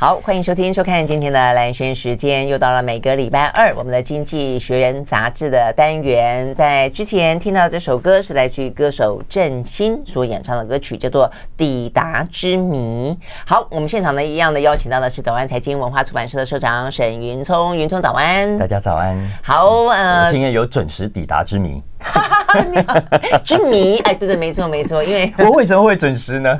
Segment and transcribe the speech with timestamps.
[0.00, 6.54] 好，欢迎收听、收看今天的蓝轩时间，又到了每个礼拜二我们的《经济学人》杂志的单元。
[6.54, 13.14] 在之前听到这首歌是来自于歌手郑欣所演唱的歌曲，叫做《抵达之谜》。
[13.44, 19.14] 好，我们现场呢一样的邀请到的是德湾财经文化出版社的社长沈云聪，云聪早安，大家早安。
[19.42, 21.82] 好，呃，今天有准时抵达之谜。
[22.00, 22.60] 哈哈哈！
[22.70, 26.58] 你好，之谜，哎，对对，没错没错，因为我为什么会准时呢？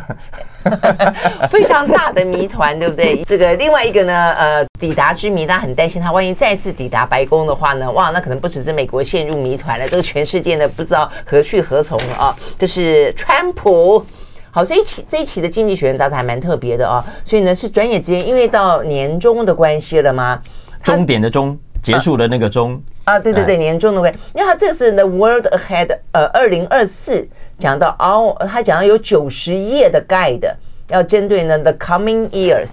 [1.50, 3.24] 非常大的谜团，对不对？
[3.24, 12.36] 这个另外一个呢，呃，抵达之谜，大家很担心他万一再次抵达白宫的话呢，哇，那可能不只是美国陷入谜团了，这个全世界呢不知道何去何从了啊！
[12.58, 14.04] 这是川普。
[14.52, 20.42] 好，这一期这一期的《经济学人》杂志还蛮特别的啊，所以呢是转眼之间，因为到年终的关系了吗？
[20.82, 21.58] 终点的终。
[21.82, 22.80] 结束的那个钟。
[23.04, 27.26] 啊，对对对，年终的位，因为他这是 The World Ahead，呃，二零二四
[27.58, 30.48] 讲到哦，他讲到有九十页的 guide，
[30.88, 32.68] 要针对呢 The Coming Years，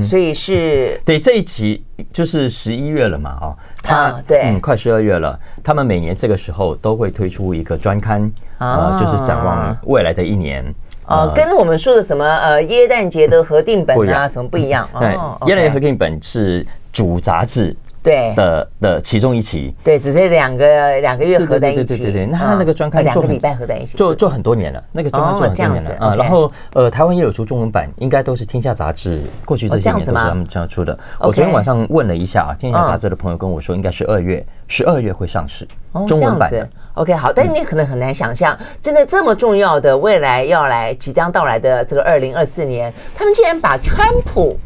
[0.00, 10.64] 所以是对这一期就是十一月了嘛，哦，他对，嗯，快十二月了，他们每年这个时候都会推出一个专刊啊，就是展望未来的一年，
[11.08, 15.10] 哦，跟我们说的什么呃耶诞节的合订本啊什么不一样，对，
[15.48, 17.76] 耶诞节合订本是主杂志。
[18.02, 26.14] 对的的其中一期，对，只是两个两个月合在一起，对对对，那他那个专刊两个礼拜合在一起，做做很多年了，那个专刊做很多年了啊。
[26.14, 30.96] 然后呃，台湾也有出中文版，应该都是天下杂志过去这几年都是他们这样出的。
[31.18, 35.66] 我昨天晚上问了一下啊，天下杂志的朋友跟我说，应该是二月十二月会上市
[36.06, 36.68] 中文版的。
[36.94, 44.58] OK，好，但你可能很难想象，真的这么重要的未来要来即将到来的这个二零二四年，他们竟然把川普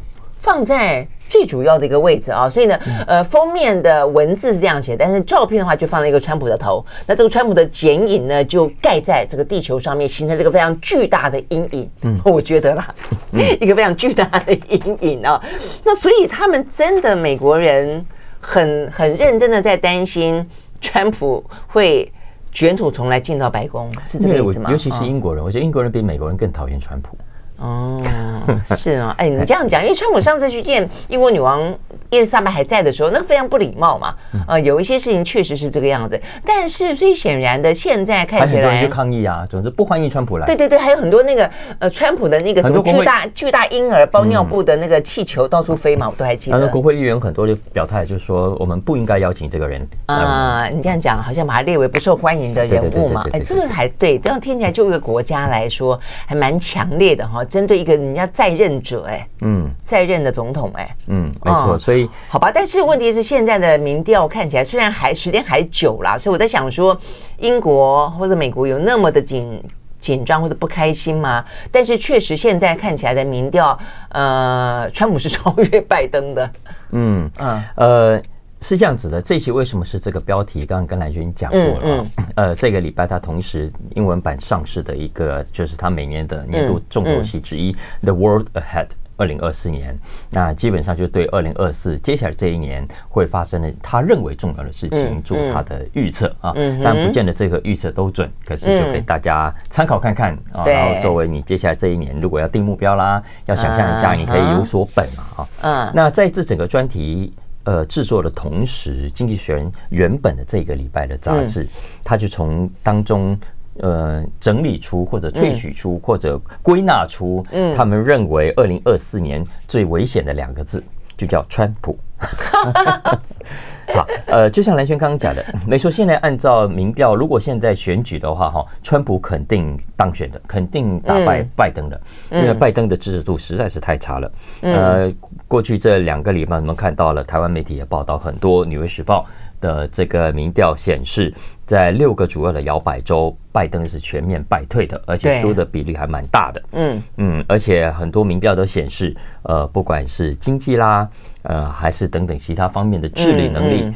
[0.43, 1.07] 放在。
[1.33, 6.85] 最主要的一个位置啊，所以呢，呃，封面的文字是这样写，但是照片的话就放了一个川普的头。
[7.07, 11.91] 那这个川普的剪影呢，就盖在这个地球上面，形成这个非常巨大的阴影。
[12.03, 12.87] 嗯，我觉得啦，
[13.59, 15.43] 一个非常巨大的阴影啊。
[15.83, 18.05] 那所以他们真的美国人
[18.39, 20.47] 很很认真的在担心
[20.83, 22.13] 川普会
[22.51, 24.71] 卷土重来进到白宫，是这个意思吗？
[24.71, 27.17] 尤其是英国人，我觉得英国人比美国人更讨厌川普。
[27.63, 27.97] 哦，
[28.77, 29.15] 是啊？
[29.17, 31.63] 哎，你这样讲，因为川普上次去见英国女王
[32.11, 34.15] 伊丽莎白还在的时候，那个非常不礼貌嘛。
[34.49, 40.47] 呃，有一些事情确实是这个样子，但是最显然的，现在看起来，很多人去抗议啊，总之不欢迎川普来。
[40.47, 46.59] 对对对，还有很多那个呃，川普的那个什么巨大巨大婴儿包尿布的那个气球到处飞嘛，我都还记得。
[46.59, 50.67] 然后国会议员很多就表态，就是说我们不应该邀请这个人啊。
[50.69, 53.25] 你这样讲，好像把他列为不受欢迎的人物嘛？
[53.33, 57.45] 哎，这个还对，这样听起来就一个国家来说还蛮强烈的哈。
[57.53, 66.99] 针对一个人家在任者，哎，嗯，在任的总统，哎，嗯，没错，所以好吧，但是问题是现在的民调看起来虽然还时间还久啦，所以我在想说，
[67.41, 69.63] 英国或者美国有那么的紧
[69.99, 71.45] 紧张或者不开心吗？
[71.71, 76.51] 但是确实现在看起来的民调，呃，川普是超越拜登的，
[76.93, 78.23] 嗯嗯呃。
[78.63, 80.65] 是这样子的，这一期为什么是这个标题？
[80.65, 88.87] 刚刚跟蓝军讲过了，嗯嗯、 呃，这个礼拜它同时英文版上市的一个，就是它每年的年度重头戏之一，The World Ahead》
[89.17, 89.99] 二零二四年。
[90.31, 105.49] 那基本上就对二零二四接下来这一年会发生的他认为重要的事情做他的预测啊，但不见得这个预测都准，可是就给大家参考看看啊，然后作为你接下来这一年如果要定目标啦，要想象一下，你可以有所本嘛啊。
[105.63, 107.33] 嗯，那在这整个专题。
[107.65, 111.67] 呃，制作的同时，《经济学人》原本的这个礼拜的杂志，
[112.03, 113.39] 他就从当中
[113.79, 117.43] 呃整理出或者萃取出或者归纳出，
[117.77, 120.83] 他们认为二零二四年最危险的两个字，
[121.17, 121.97] 就叫川普。
[123.93, 125.91] 好，呃，就像蓝轩刚刚讲的，没错。
[125.91, 134.33] 现在按照民调，如果现在选举的话，哈，川普肯定当选的，肯定打败拜登的，因为拜登的支持度实在是太差了。
[134.63, 135.13] 呃，
[135.47, 139.27] 过去这两个礼拜，我们看到了台湾媒体也报道很多，《纽约时报》
[139.63, 141.35] 的这个民调显示，
[141.67, 146.63] 在六个主要的摇摆州，拜登是全面败退的，而且输的比例还蛮大的。
[146.73, 151.07] 嗯嗯，而且很多民调都显示，呃，不管是经济啦。
[151.43, 153.93] 呃，还是等等其他方面的治理能力，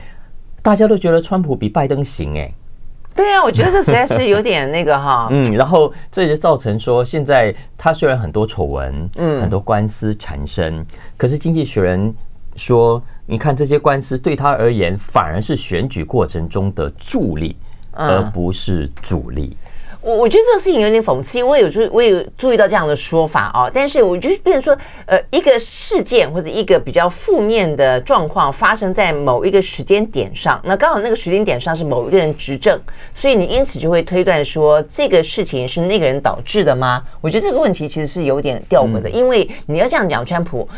[0.63, 2.53] 大家都觉得川普比拜登行哎，
[3.15, 5.29] 对啊，我觉得这实在是有点那个哈。
[5.33, 10.85] 嗯，然后这就造成说，现在他虽然很多丑闻，嗯，很多官司缠身，
[11.17, 12.13] 可是经济学人
[12.57, 17.57] 说，你看这些官司对他而言，反而是选举过程中的助力，
[17.93, 19.57] 而不是阻力。
[20.07, 32.81] 我我觉得这个事情有点讽刺，我有注我有注意到这样的说法哦，但是我觉得变成说，呃，一个事件或者一个比较负面的状况发生在某一个时间点上，那刚好那个时间点上是某一个人执政，
[33.13, 37.03] 所以你因此就会推断说这个事情是那个人导致的吗？
[37.21, 40.69] 我觉得这个问题其实是有点吊诡的，因为你要这样讲，川普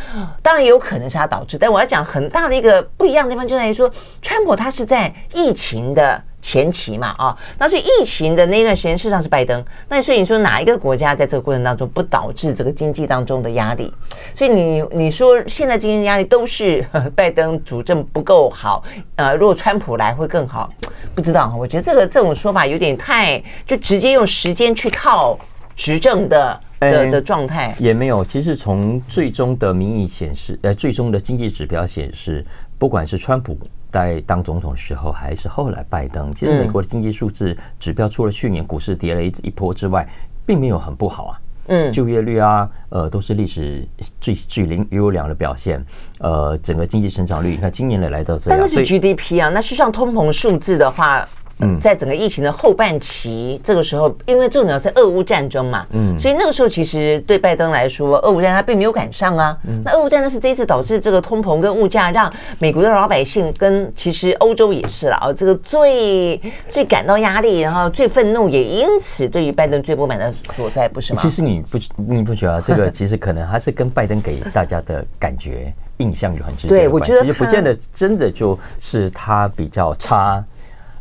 [0.43, 3.93] 当然也有可能是他导致，但我要讲很大的一个不一样的地方就在于说，
[4.23, 6.25] 川普他是在疫情的。
[6.49, 13.93] 前期嘛，啊，那所以疫情的那段时间事实上是拜登，那所以你说哪一个国家在这个过程当中不导致这个经济当中的压力？
[14.35, 16.83] 所以你你说现在经济压力都是
[17.15, 18.83] 拜登主政不够好，
[19.17, 20.73] 呃，如果川普来会更好，
[21.15, 25.39] 不知道，我觉得这个这种说法有点太就直接用时间去套
[25.77, 28.25] 执政的的的状态，也没有。
[28.25, 32.43] 其实从最终的民意显示，呃，最终的经济指标显示，
[32.79, 33.55] 不管是川普。
[33.91, 40.09] 在当总统的时候，还是后来拜登，其实美国的经济数字指标，除了去年股市跌了一一波之外，
[40.45, 41.41] 并没有很不好啊。
[41.71, 43.87] 嗯，就业率啊，呃，都是历史
[44.21, 45.85] 最最零优良的表现。
[46.21, 51.29] 呃，整个经济成长率，你看今年来来到这样，但那是 GDP 啊，那是上通膨数字的话。
[51.61, 59.57] 嗯，在整个疫情的后半期，这个时候，因为重要是俄乌战争嘛，嗯，所以那个时候其实对拜登来说，俄乌战争他并没有赶上啊。
[59.85, 66.41] 那俄乌战争是这一次导致这个通膨跟物价，让美国的老百姓跟其实欧洲也是了啊，这个最
[66.71, 71.21] 最感到压力，然后最愤怒，也因此对于拜登最不满的所在，不是吗？
[71.21, 77.13] 其实你不你不觉得这个 其实可能还是跟拜登给大家的感觉印象有很直接的关系？
[77.13, 80.45] 对，我觉得不见得真的就是他比较差。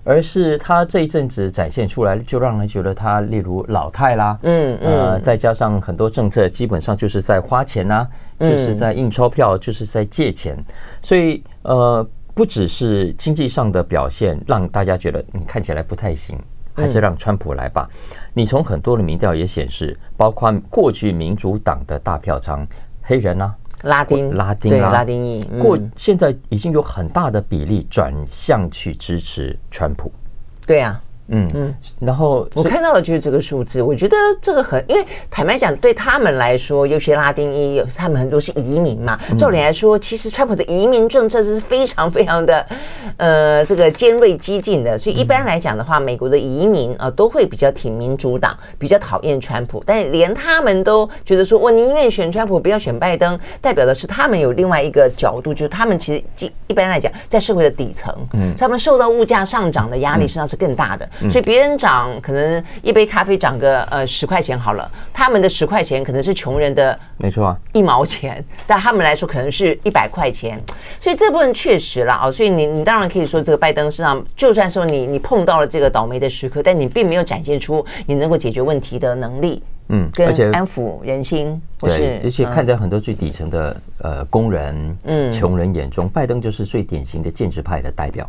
[0.07, 8.09] 而是他这一阵子展现出来，就让人觉得他例如老态啦，嗯嗯，呃，再加上很多政策基本上就是在花钱呐、啊，
[8.39, 10.57] 就是在印钞票，就是在借钱，
[11.01, 16.39] 所以呃，不只是经济上的表现让大家觉得你看起来不太行，
[16.74, 17.86] 还是让川普来吧。
[18.33, 22.65] 你从很多的民调也显示，包括过去民主党的大票仓
[23.01, 23.53] 黑人啊。
[23.83, 30.12] 拉丁，拉丁，对，拉丁裔，过现在已经有很大的比例转向去支持川普，
[30.65, 31.01] 对啊。
[31.29, 39.19] 嗯嗯，然后我看到的就是这个数字，我觉得这个很，因为坦白讲，对他们来说，有些拉丁裔，他们很多是移民嘛。
[39.38, 42.65] 照理来说，其实川普的移民政策是非常非常的，
[43.18, 44.97] 呃，这个尖锐激进的。
[44.97, 49.83] 所以一般来讲的话，美国的移民啊，都会比较挺民主党，比较讨厌川普。
[49.85, 61.09] 但连他们都觉得说，我宁愿选川普，不要选拜登，代表的是他们有另外一个角度，就是他们其实一般来讲，在社会的底层，嗯，他们受到物价上涨的压力实际上是更大的。
[61.30, 70.62] 所以别人涨，可能一杯咖啡涨个呃十块钱好了，他们的十块钱可能是穷人的没错啊一毛钱，但他们来说可能是一百块钱，
[71.00, 72.31] 所以这部分确实了啊。
[72.31, 88.28] 所以你你当然可以说这个拜登身上，就算说你你碰到了这个倒霉的时刻，但你并没有展现出你能够解决问题的能力，嗯，而且安抚人心，对，而且看在很多最底层的呃工人、嗯穷人眼中，拜登就是最典型的建制派的代表。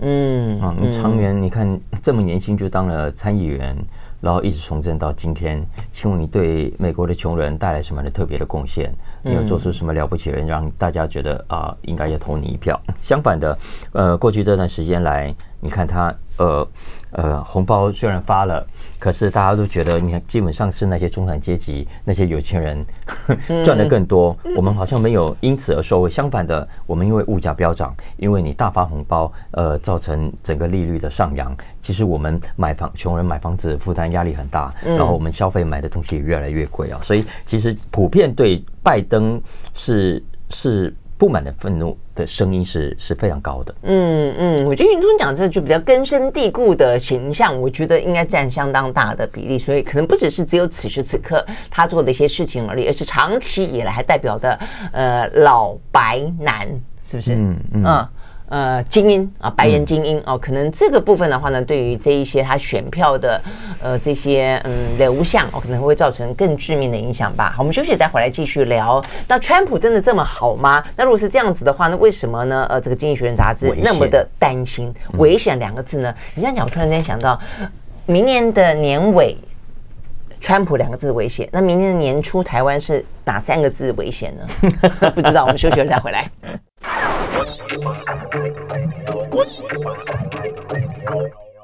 [0.00, 3.76] 嗯啊，你长年你看这么年轻就当了参议员，
[4.20, 8.92] 然后一直从政到今天，请问你对美国的穷人带来什么样的特别的贡献？
[9.22, 12.78] 你有做出什么了不起的人，让大家觉得啊，应该要投你一票？
[13.02, 13.58] 相反的，
[13.92, 16.66] 呃，过去这段时间来，你看他呃。
[17.10, 18.66] 呃，红包虽然发了，
[18.98, 22.84] 可是大家都觉得，你看，基本上是那些中产阶级、那些有钱人
[23.64, 24.36] 赚的更多。
[24.56, 26.10] 我们好像没有因此而受惠。
[26.10, 31.56] 相反的，我们因为物价飙涨，因为你大发红包，呃，造成整个利率的上扬。
[31.80, 36.98] 其实我们买房，穷人买房子负担压力很大，然后我们消费买的东西也越来越贵啊。
[37.02, 39.40] 所以，其实普遍对拜登
[39.74, 40.94] 是是。
[41.18, 43.74] 不满的愤怒的声音是是非常高的。
[43.82, 54.58] 嗯嗯，我觉得云中讲这个就比较根深蒂固的形象，我觉得应该占相当大的比例，所以可能不只是只有此时此刻他做的一些事情而已，而是长期以来还代表的
[54.92, 56.68] 呃老白男，
[57.04, 57.34] 是不是？
[57.34, 57.84] 嗯嗯。
[57.84, 58.08] 嗯
[58.48, 63.42] 呃，精英啊，白人精英哦，可能这个部分的话呢，对于这一些他选票的
[63.82, 67.52] 呃这些嗯流向哦，可能会造成更致命的影响吧。
[67.54, 69.04] 好，我们休息再回来继续聊。
[69.26, 70.82] 那川普真的这么好吗？
[70.96, 72.66] 那如果是这样子的话，那为什么呢？
[72.70, 76.14] 呃，这个《经济学人》杂志那么的担心“危险”两个字呢？
[76.34, 77.38] 你这样讲，我突然间想到，
[78.06, 79.36] 明年的年尾，
[80.40, 81.46] 川普两个字危险。
[81.52, 85.10] 那明年的年初，台湾是哪三个字危险呢？
[85.14, 86.30] 不知道，我们休息了再回来。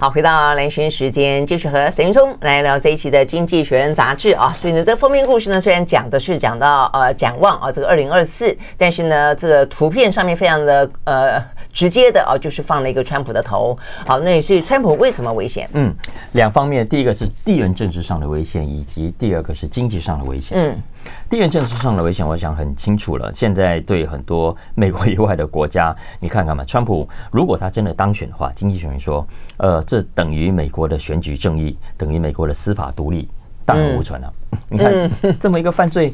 [0.00, 4.52] 好，回到蓝轩时间，继续和沈云聪来聊这一期的《经济学人》杂志啊。
[4.52, 11.42] 所以呢，这封面故事呢，虽然讲的是讲到呃展望啊，这个二零二四，但是呢，这个图片上面非常的呃
[11.72, 13.78] 直接的啊，就是放了一个川普的头。
[14.04, 15.70] 好，那所以川普为什么危险？
[15.72, 15.94] 嗯，
[16.32, 20.58] 两方面，第一个是地缘政治上的危险，以及第二个是经济上的危险。
[20.60, 20.82] 嗯。
[21.28, 23.32] 地缘政治上的危险，我想很清楚了。
[23.32, 33.28] 现在对很多美国以外的国家，你看看嘛， 川普如果他真的当选的话，经济学人说，呃，这等于美国的选举正义，等于美国的司法独立，
[33.64, 34.32] 荡然无存了。
[34.50, 36.12] 嗯、 你看，这么一个犯罪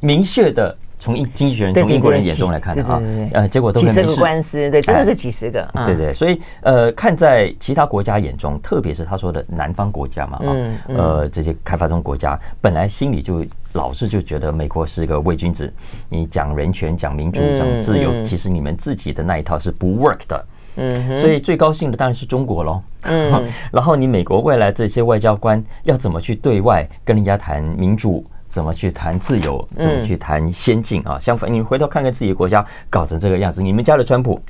[0.00, 0.76] 明确的。
[1.04, 2.98] 从经济学人从英国人眼中来看的啊，
[3.34, 13.44] 呃，结果都几十个官司，对，真的是几十个，哎、对对，所以呃，看在其他国家眼中，特别是他说的南方国家嘛，啊、嗯，嗯、呃，这些开发中国家本来心里就
[13.74, 15.70] 老是就觉得美国是一个伪君子，
[16.08, 20.46] 你讲人权、讲民主、讲自由，嗯、其实你们自己的那一套是不 work 的，
[20.76, 28.24] 嗯，所以最高兴的当然是中国喽，嗯， 然后你美国未来这些外交官要怎么去对外跟人家谈民主？
[28.54, 29.68] 怎么去谈自由？
[29.76, 31.18] 怎么去谈先进啊？
[31.18, 34.40] 相反，你回头看看自己的国家搞成这个样子，你们家的川普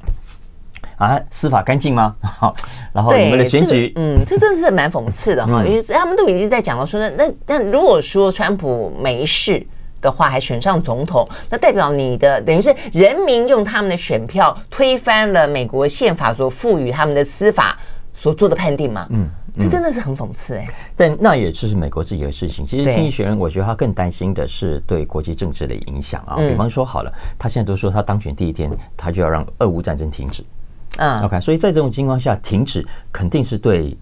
[0.99, 2.14] 啊，司法干净吗？
[2.20, 2.54] 好，
[2.92, 9.66] 然后你们的选举，嗯，这真的是蛮讽刺的哈，因为他们都已经在讲了，说那那那如果说川普没事
[10.02, 17.75] 的话，还选上总统，那代表你的等于是人民用他们的选票推翻了美国宪法所赋予他们的司法
[18.12, 19.06] 所做的判定嘛？
[19.08, 19.26] 嗯。
[19.56, 22.66] 这真的是很讽刺哎、欸，但那也是美国自己的事情。
[22.66, 26.37] 其实经济学人，我觉得他更担心的是对国际政治的影响啊。
[26.37, 30.42] 比方说，好了，他现在都说他当选第一天，他就要让俄乌战争停止。
[30.96, 33.96] 嗯，OK，所以在这种情况下，停止肯定是对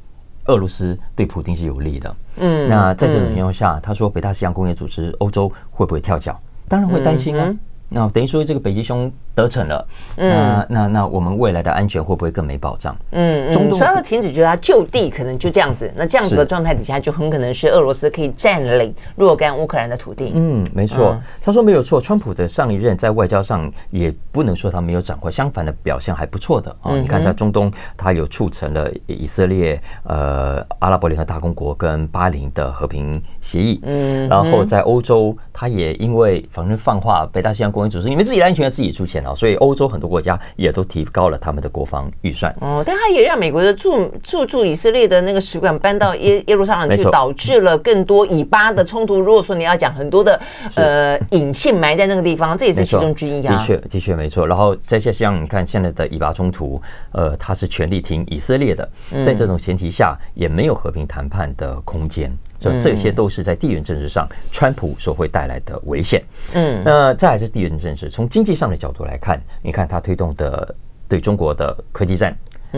[0.47, 2.17] 俄罗斯、对普京是有利的。
[2.37, 6.41] 嗯，那在这种情况下，他说北大西洋工业组织欧洲会不会跳脚？
[6.67, 7.55] 当然会担心啊。
[7.93, 9.11] 那等于说这个北极熊。
[9.35, 12.95] 得逞了，那那那我们未来的安全会不会更没保障？
[13.13, 20.33] 嗯嗯，中要停止，就是他就地可能就这样子，那这样子的状态底下，就很可能是俄罗斯可以占领若干乌克兰的土地。
[20.35, 21.99] 嗯，没错，他说没有错。
[21.99, 26.95] 川普的上一任在外交上也不能说他没有掌握，相反的表现还不错的啊。
[26.95, 33.81] 你看在中东，他有促成了以色列、呃阿拉伯联合大公国跟巴林的和平协议。
[33.85, 39.23] 嗯，然后在欧洲，他也因为反正放话北大西洋公约组织，你们自己的安全要自己出钱。
[39.37, 42.53] 所以欧洲很多国家也都提高了他们的国防预算。
[42.61, 49.21] 哦，但他也让美国的驻驻驻以色列的那个使馆搬到耶耶路撒冷去，导致了更多以巴的冲突。
[49.21, 50.41] 如果说你要讲很多的
[50.75, 53.55] 呃隐性埋在那个地方，这也是其中之一啊。
[53.55, 54.47] 的确，的确没错。
[54.47, 56.81] 然后再像你看现在的以巴冲突，
[57.13, 58.89] 呃，他是全力挺以色列的，
[59.25, 62.37] 在这种前提下也没有和平谈判的空间。
[62.63, 66.23] 所以这些都是在地缘政治上，川普所会带来的危险。
[66.55, 70.75] 嗯，那再还是地缘政治，从经济上的角度来看，你看他推动的
[71.09, 72.35] 对中国的科技战、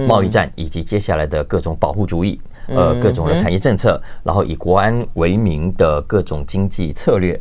[0.08, 7.38] 贸易战，以及接下来的各种保护主义，呃，各种的产业政策，然后以国安为名的各种经济策略，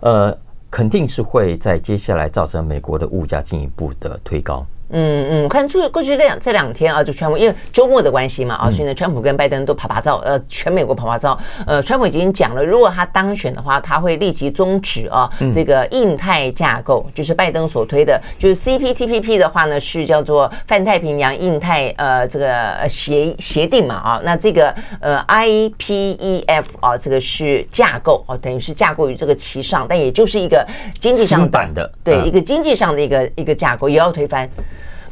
[0.00, 0.36] 呃，
[0.70, 4.66] 肯定是会在接下来造成美国的物价进一步的推高。
[4.90, 11.38] 嗯嗯，我看过过去这两这两天啊，就川普因为周末的关系嘛啊，所以呢，川普跟拜登都啪啪照，呃，全美国啪啪照。
[11.66, 30.64] 呃，川普已经讲了，如果他当选的话，他会立即终止啊这个印太架构，就是拜登所推的，就是 CPTPP 的话呢，是叫做泛太平洋印太呃这个协协定嘛啊，那这个呃 IPEF 啊，这个是架构啊，等于是架构于这个其上，但也就是一个
[31.00, 34.48] 经济上版的，对一个经济上的一个一个架构也要推翻。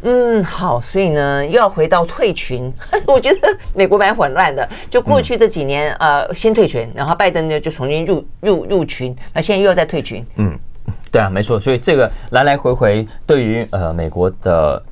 [0.02, 2.72] 嗯，好，所以呢，又要回到退群。
[3.06, 3.38] 我觉得
[3.74, 10.24] 美国蛮混乱的，就过去这几年，呃，先退群，然后拜登呢就重新入入入群，那现在又要再退群。
[10.36, 10.58] 嗯，
[11.10, 14.82] 对啊，没错，所以这个来来回回，对于呃美国的。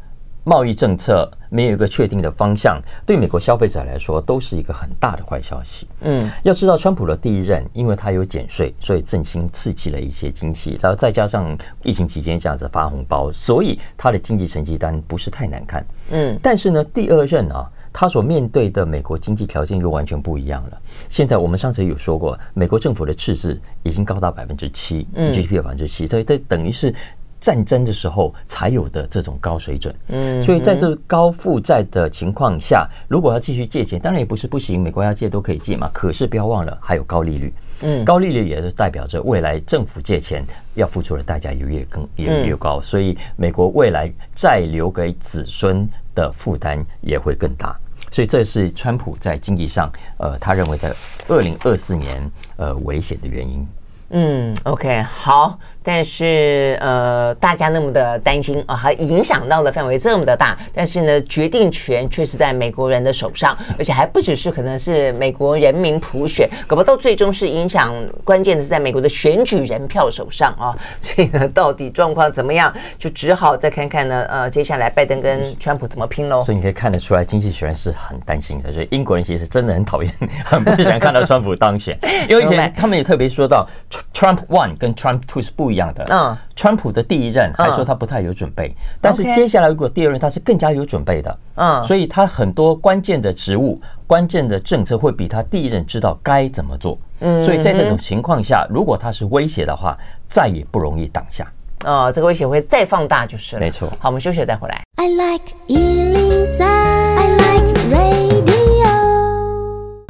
[0.44, 5.87] 贸易政策没有一个确定的方向，对美国消费者来说都是一个很大的坏消息。
[6.00, 15.85] 嗯，要知道，川普的第一任，因为他有减税，所以振兴刺激了一些经济，然后再加上疫情期间这样子发红包，所以他的经济成绩单不是太难看。
[16.11, 20.78] 嗯，但是呢，第二任啊，他所面对的美国经济条件又完全不一样了。
[21.09, 26.94] 现在我们上次有说过，美国政府的赤字已经高达百分之七，GDP 的百分之七，所以这等于是。
[27.40, 35.90] 战争的时候才有的这种高水准，嗯，所以在这高负债的情况下，如果要继续借钱，当然也不是不行，美国要借都可以借嘛。
[35.94, 40.44] 可是不要忘了，还有高利率，嗯，高利率也是代表着未来政府借钱
[40.75, 47.75] 要付出的代价也越更也越高，所以美国未来再留给子孙的负担也会更大。
[48.12, 50.92] 所以这是川普在经济上，呃，他认为在
[51.28, 53.66] 二零二四年，呃，危险的原因。
[54.10, 55.58] 嗯，OK，好。
[55.82, 60.56] 但是呃，大家那么的担心啊，还影响到的范围这么的大。
[60.74, 70.76] 但是呢，决定权却是在美国人的手上，而且还不只是可能是美国人民普选，搞不到最终是影响关键的是在美国的选举人票手上啊。
[71.00, 74.22] 所以呢，到底状况怎么样，就只好再看看呢。
[74.28, 76.44] 呃，接下来拜登跟川普怎么拼喽。
[76.44, 78.70] 所以你可以看得出来，经济学人是很担心的。
[78.70, 80.12] 所以英国人其实真的很讨厌，
[80.44, 81.98] 很不想看到川普当选，
[82.28, 83.66] 因为以前他们也特别说到
[84.12, 99.97] ，Trump one 跟 Trump two 是不一样的，嗯，川普的第一任还说他不太有准备，但是接下来如果第二任他是更加有准备的，嗯，所以他很多关键的职务、关键的政策会比他第一任知道该怎么做，嗯，所以在这种情况下，如果他是威胁的话，
[100.28, 101.47] 再也不容易挡下，
[101.85, 103.88] 哦，这个威胁会再放大就是了，没错。
[103.99, 104.83] 好，我们休息再回来。
[104.97, 105.54] I like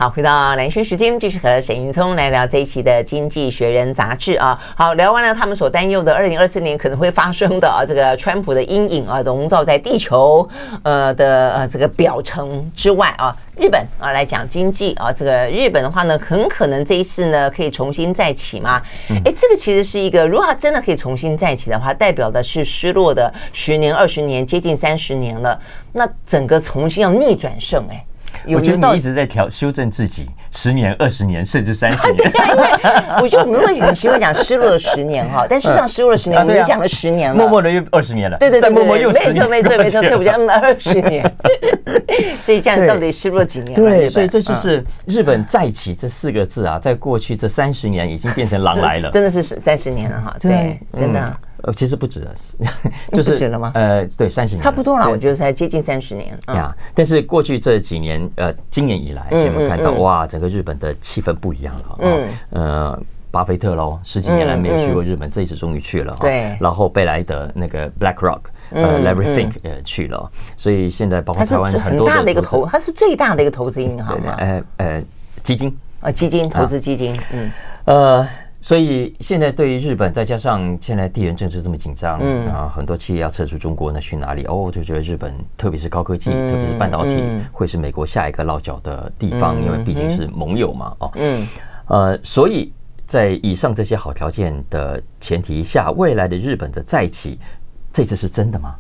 [0.01, 4.59] 好，回到蓝轩时间，继续和沈云聪来聊这一期的《经济学人》杂志啊。
[4.75, 10.49] 好，聊完了他们所担忧的二零二四年可能会发生的啊，这个川普的阴影啊，笼罩在地球
[10.85, 13.37] 呃的呃这个表层之外啊。
[13.59, 18.81] 日本啊来讲经济啊，这个日本的话呢，很可能这一次呢可以重新再起吗。
[19.11, 25.61] 哎，这个其实是一个，如果它真的可以重新再起的话，代表的是失落的十年、二十年，接近三十年了。
[25.93, 28.03] 那整个重新要逆转胜，哎。
[28.47, 32.33] 我觉得你一直在调修正自己，十年、二十年，甚至三十年。
[32.49, 38.37] 因为我觉得我们会很习惯讲失落了十年哈，但事实上失落了十年，我们讲了十年了，默默的又二十年了。
[38.39, 41.31] 对对对，默默又没错没错没错， 所以我讲二十年。
[42.35, 43.75] 所以这样到底失落几年？
[43.75, 50.37] 对，所以这就是日本再起这四个字啊，在过去这三十年已经变成狼来了，真的是三十年了哈。
[50.41, 51.33] 对，真的。
[51.63, 52.35] 呃，其实不止了，
[53.13, 53.73] 就是不止了吗？
[53.75, 56.75] 呃，对，三十年差不多了，我觉得才接近三十年呀。
[56.95, 61.99] 但是过去这几年，呃，今年以来，我们看到哇，整个日本的气氛不一样了。
[62.01, 66.17] 嗯，呃，巴菲特喽，十几年来没有去过日本，这一次终于去了。
[66.21, 66.57] 对。
[66.61, 68.41] 然后贝莱德那个 BlackRock，
[68.71, 70.31] 呃，Larry Fink 也去了。
[70.57, 74.35] 所以现在包括台湾很多大的一个投，它是最大的一个投资银行嘛？
[74.39, 75.03] 呃呃，
[75.43, 77.51] 基金啊，基金投资基金，嗯，
[77.85, 78.29] 呃。
[78.61, 84.45] 所以现在对于日本，再加上现在地缘政治这么紧张，嗯啊，很多企业要撤出中国，那去哪里？
[84.45, 91.47] 哦，就觉得日本，特别是高科技，特别是半导体，会是美国下一个落脚的地方，因为毕竟是盟友嘛，哦，嗯，
[91.87, 92.71] 呃，所以
[93.07, 97.39] 在以上这些好条件的前提下，未来的日本的再起，
[97.91, 98.77] 这次是真的吗？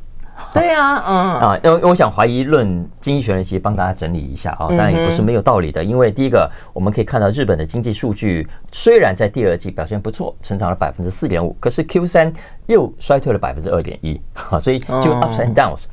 [0.53, 2.66] 对啊，嗯啊，因为我想怀疑论
[3.00, 5.83] 经济学人其实帮大家整理一下啊，当然也不是没有道理的。
[5.83, 12.33] 因为第一个，我们可以看到日本的经济数据虽然在第二季表现不错，成长了百分之四点五，可是 Q 三
[12.66, 14.20] 又衰退了百分之二点一，
[14.61, 15.85] 所以就 ups and downs。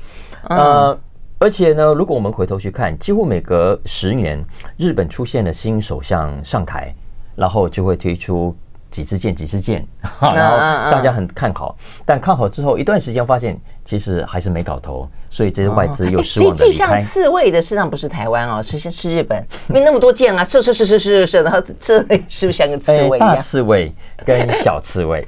[0.50, 0.98] 呃，
[1.40, 4.44] 而且呢，如果我们回头去看，几乎每隔十年，
[4.78, 6.94] 日本出现了新首相上台，
[7.36, 8.56] 然后就会推出。
[8.90, 9.86] 几支箭，几支箭，
[10.22, 10.58] 然后
[10.92, 16.56] 大家很看好，但看好之后一段时间发现其实还是没搞头，所以这些外资又失望。
[16.56, 23.36] 最像刺猬的，实际上不是台湾哦，是是日本，因为那么多箭啊，射射射射射射，然后这里 是不是像个刺猬一样？
[23.36, 23.94] 大刺猬
[24.26, 25.24] 跟小刺猬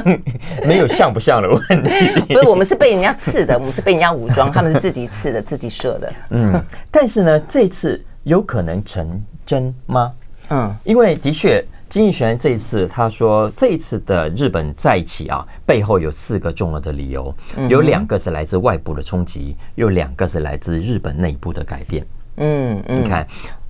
[0.64, 2.20] 没有像不像的问题。
[2.28, 6.12] 不是，我们是被人家刺的，我们是被人家武装，他们是自己刺的，自己射的。
[6.30, 10.12] 嗯，但是呢，这次有可能成真吗？
[10.50, 11.64] 嗯，因为的确。
[11.88, 17.34] 经济学人这一次他说，这一次的日本再起啊，背后有四个重要的理由，
[17.68, 22.06] 有两个是来自外部的冲击，有两个是来自日本内部的改变。
[22.36, 23.26] 嗯嗯，你看，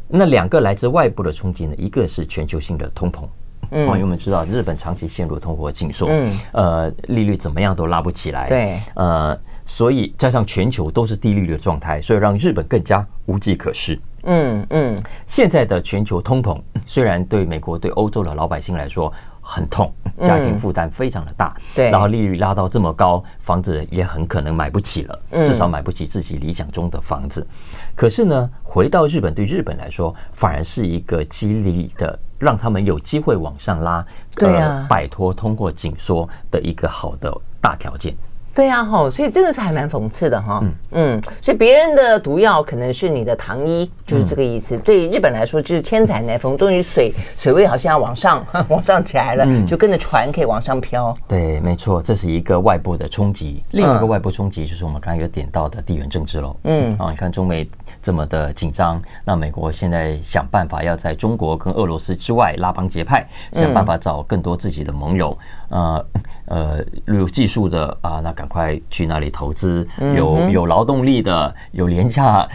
[0.08, 3.22] 那两个来自外部的冲击呢，一个是全球性的通膨，
[3.70, 13.96] 嗯，因为我们知道日本长期陷入通货紧缩，嗯，呃，利率怎么样都拉不起来，对，呃，所以加上全球都是低利率的状态，所以让日本更加无计可施。
[14.30, 27.46] 嗯嗯，现在的全球通膨虽然对美国、对欧洲的老百姓来说很痛，家庭负担非常的大，对，然后利率拉到这么高，房子也很可能买不起了，至少买不起自己理想中的房子。
[27.94, 34.04] 可是呢，回到日本，对日本来说，反而是一个激励的，让他们有机会往上拉，
[34.36, 38.14] 对啊，摆脱通货紧缩的一个好的大条件。
[38.54, 40.60] 对呀，哈，所以真的是还蛮讽刺的哈。
[40.90, 44.76] 嗯，所以别人的毒药可能是你的糖衣，就是这个意思。
[44.78, 51.16] 对日本来说，就是千载难逢，终于水水位好像要往上 往上起来了，就跟着船可以往上飘。
[51.28, 53.62] 对，没错，这是一个外部的冲击。
[53.70, 56.56] 另一个外部冲击就是我们刚刚有点到的地缘政治喽。
[56.64, 57.68] 嗯，啊，你看中美
[58.02, 65.36] 这么的紧张，那美国现在想办法要在中国跟俄罗斯之外拉帮结派，想办法找更多自己的盟友。
[65.68, 66.06] 呃
[66.46, 69.84] 呃有技术的啊，那赶快去那里投资；
[70.16, 72.48] 有有劳动力的，有廉价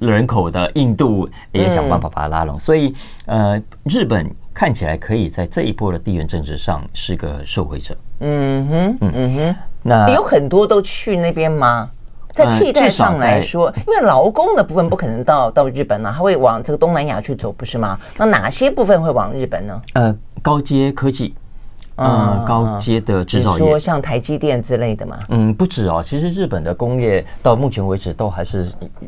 [0.00, 2.58] 人口的，印度也想办法把它拉拢。
[2.58, 2.94] 所以
[3.26, 7.96] 呃，日本看起来可以在这一波的地缘政治上是个受惠者。
[8.20, 11.90] 嗯哼，嗯哼，那有很多都去那边吗？
[12.32, 17.96] 在替代上来说，因为劳工的部分不可能到到日本呢，他会往这个东南亚去走，不是吗？
[18.16, 19.82] 那哪些部分会往日本呢？
[19.92, 21.32] 呃，高阶科技。
[21.96, 25.18] 嗯，高阶的制造业，说像台积电之类的嘛？
[25.28, 26.02] 嗯，不止哦。
[26.04, 28.66] 其实日本的工业到目前为止都还是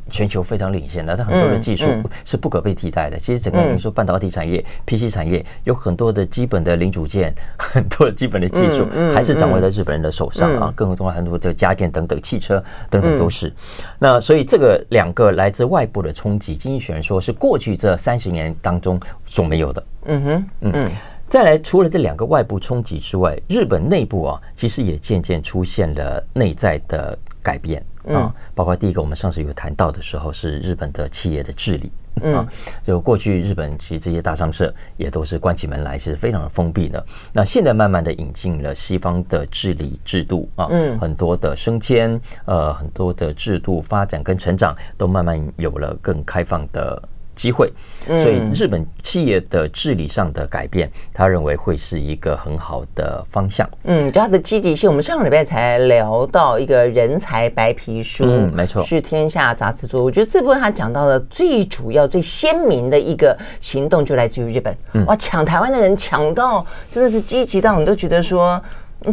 [0.08, 1.84] 全球非常领先的，它很多的技术
[2.24, 3.18] 是不可被替代的。
[3.18, 10.72] 其实整个你说半导体产业、PC 产业有很多的基本的零组件， 很多的基本的技术还是掌握在日本人的手上啊。
[10.76, 13.52] 更何况很多的家电等等、汽车等等都是。
[13.98, 19.82] 那所以这个两个来自外部的冲击，经济学人说是过去这三十年当中所没有的。
[20.04, 20.90] 嗯哼，嗯。
[21.28, 28.32] 再来，除了这两个外部冲击之外，日本内部啊，其实也渐渐出现了内在的改变啊。
[28.54, 31.90] 包括第一个，我们上次有谈到的时候，是日本的企业的治理
[32.32, 32.46] 啊。
[32.84, 37.04] 就过去日本其实这些大商社也都是关起门来，是非常的封闭的。
[37.32, 40.68] 那现在慢慢的引进了西方的治理制度啊，
[41.00, 47.02] 很多的升迁，呃，很多的制度发展跟成长，都慢慢有了更开放的
[47.36, 47.70] 机会，
[48.06, 53.68] 所以日本企业的治理上的改变，他认为会是一个很好的方向。
[53.84, 60.02] 嗯，就他的积极性，我们上个礼拜才聊到一个人才白皮书，嗯，没错，是天下杂志做。
[60.02, 64.74] 我觉得这部分他讲到的最主要、最鲜明的一个行动，就来自于日本。
[65.06, 68.60] 哇，抢台湾的人抢到真的是积极到你都觉得说，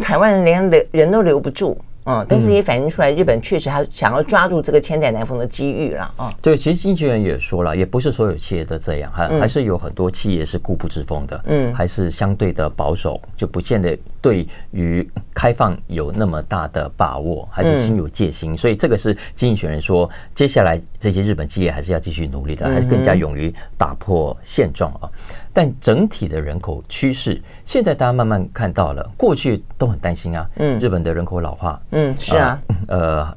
[0.00, 1.78] 台湾人连留人都留不住。
[2.04, 6.32] 嗯，但是也反映出来，日本确实他想要抓住这个千载难逢的机遇了啊。
[6.42, 18.56] 对，其实经纪人也说了，也不是所有企业都这样，还还是有很多企业是固步自封的，嗯，还是相对的保守，就不见得对于开放有那么大的把握，还是心有戒心。
[18.56, 25.06] 所以这个是经济学人说，接下来这些日本企业还是要继续努力的，还是更加勇于打破现状啊。
[25.52, 30.48] 但整体的人口趋势，现在大家慢慢看到了，过去都很担心啊。
[30.56, 32.58] 嗯，日本的人口老化，嗯，是啊，
[32.88, 33.36] 呃，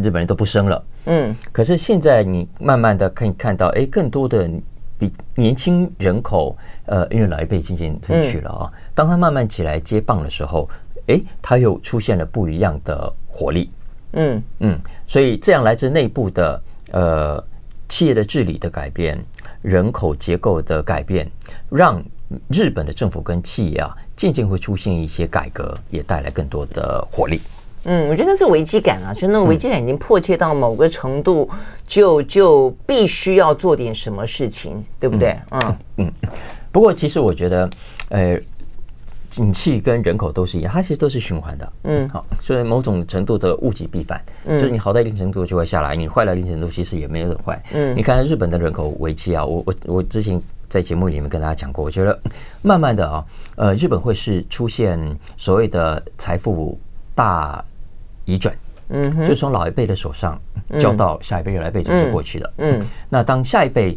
[0.00, 1.34] 日本人都不生了，嗯。
[1.50, 4.48] 可是现在你慢慢的可以看到，哎，更多的
[4.96, 8.70] 比年轻人口，呃，因为老一辈渐渐退去了啊。
[9.00, 10.68] 当他慢慢起来接棒的时候，
[11.06, 13.70] 哎，他又出现了不一样的活力，
[14.12, 14.78] 嗯嗯。
[15.06, 17.42] 所以这样来自内部的呃
[17.88, 19.18] 企业的治理的改变。
[19.62, 21.26] 人口结构的改变，
[21.70, 22.02] 让
[22.48, 27.40] 日本的政府跟企业啊，渐渐会出现一些改革，也带来更多的活力。
[27.84, 31.48] 嗯，我觉得那是危机感啊，就那种危机感已经迫切到某个程度，
[31.86, 35.38] 就就必须要做点什么事情，对不对？
[35.52, 36.12] 嗯嗯。
[36.70, 37.70] 不过，其实我觉得，
[38.10, 38.38] 呃。
[39.30, 41.72] 景气跟人口都是一样，它其实都是循环的。
[41.84, 47.62] 嗯，好，所以某种程度的物极必反，嗯，就是你好到一定程度就会下来，你坏到一定程度其实也没有很坏。
[47.72, 50.38] 嗯，你看日本的人口危机啊，我我我之前
[50.68, 52.18] 在节目里面跟大家讲过，我觉得
[52.60, 54.98] 慢慢的啊，呃，日本会是出现
[55.36, 56.78] 所谓的财富
[57.14, 57.64] 大
[58.24, 58.54] 移转，
[58.88, 60.36] 嗯，就从老一辈的手上
[60.80, 62.52] 交到下一辈，来辈子就过去了。
[62.58, 63.96] 嗯，那当下一辈。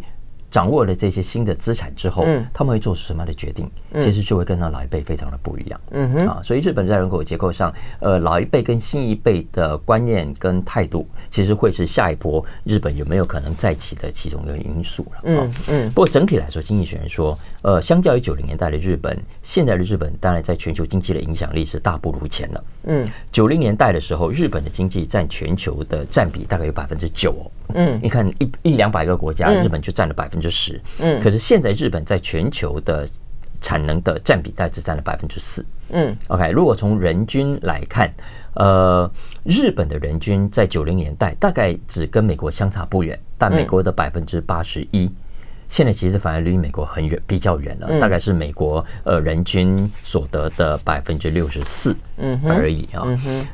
[0.54, 3.68] 掌握了这些新的资产之后，嗯，他们会做出什么样的决定？
[4.02, 5.82] 其实就会跟那老一辈非常的不一样。
[5.92, 15.22] 嗯哼啊，所以日本在人口结构上，呃，老一辈跟新一辈的观念跟态度，其实会是下一波日本有没有可能再起的其中一个因素了。
[15.24, 15.90] 嗯嗯。
[15.92, 22.64] 不过整体来说，经济学人说，呃，相较于九零年代的日本，现在的日本当然在全球经济的影响力是大不如前了。
[22.86, 27.52] 嗯，九零年代的时候，日本的经济占全球的占比大概有百分之九哦。
[27.76, 30.80] 嗯，你看一一两百个国家，日本就占了百分之十。
[31.00, 33.08] 嗯，可是现在日本在全球的
[33.64, 35.66] 产能的占比大概只占了百分之四。
[35.90, 38.14] 嗯，OK，如果从人均来看，
[38.56, 39.10] 呃，
[39.44, 45.10] 日本的人均在九零年代大概只跟美国相差不远，但美国的百分之八十一。
[45.68, 51.96] 现在其实反而离美国很远，比较远了，大概是美国呃人均所得的百分之六十四
[52.48, 53.08] 而已啊。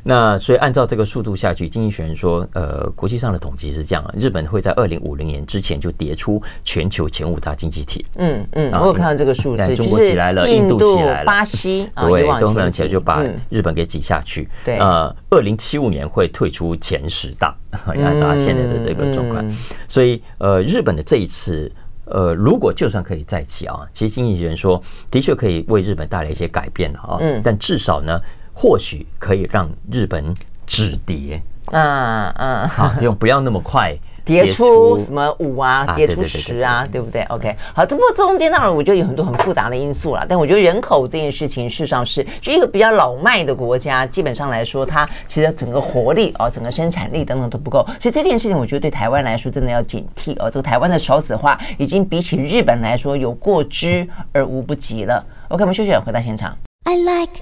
[0.03, 8.05] 那所以按照这个速度下去，经济学人说，呃，国际上的统计是这样，日本会在二零五零年之前就跌出全球前五大经济体。
[8.15, 14.47] 嗯嗯，我有看到这个数字，中国起来了，印度起来了，巴西对，东南亚就把日本给挤下去。
[14.65, 17.55] 对，呃，二零七五年会退出前十大，
[17.87, 19.43] 按照他现在的这个状况。
[19.87, 21.71] 所以呃，日本的这一次。
[22.09, 27.17] 呃，如果就算可以再起啊，其实经济学人说，的确可以为日本带来一些改变了啊。
[27.19, 28.19] 嗯，但至少呢，
[28.53, 30.33] 或许可以让日本
[30.65, 31.41] 止跌。
[31.71, 33.95] 嗯嗯，好，用不要那么快
[34.29, 50.49] 跌出什么五啊，跌出十啊，对不对？OK，好，这不过中间当然我觉得有很多很复杂的因素了，但我觉得人口这件事情事实上是，就一个比较老迈的国家，基本上来说，它其实整个活力啊、整个生产力等等都不够，所以这件事情我觉得对台湾来说真的要警惕哦。
[50.49, 55.25] 这个台湾的少子化已经比起日本来说有过之而无不及了。
[55.47, 56.55] OK，我们休息了，回到现场。
[56.85, 57.41] I like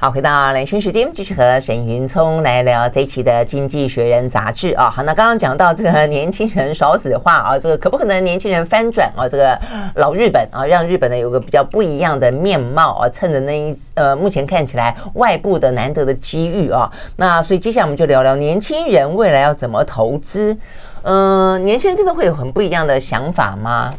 [0.00, 4.88] 好，回到连线时间，继续和沈云聪来聊这一期的《经济学人》杂志啊。
[4.88, 9.28] 好，那刚刚讲到这个年轻人少子化啊，这个可不可能年轻人翻转啊？
[9.28, 9.60] 这个
[9.96, 16.88] 老日本啊，让日本呢有个比较不一样的面貌啊，趁着那一呃，目前看起来外部的难得的机遇啊。
[17.16, 20.56] 那所以接下来我们就聊聊年轻人未来要怎么投资。
[21.02, 23.92] 嗯、年轻人真的会有很不一样的想法吗？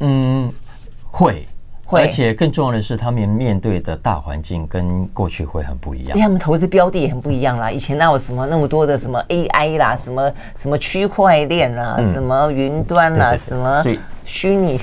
[0.00, 0.50] 嗯，
[1.10, 1.46] 会。
[1.90, 6.08] 而且更重要的是，他们面对的大环境跟过去会很不一样。
[6.08, 7.70] 因为他们投资标的也很不一样啦。
[7.70, 13.84] 以前哪有什么那么多的什么 AI 啦，什么什么区块链啦，什么云端啦，什么
[14.24, 14.80] 虚拟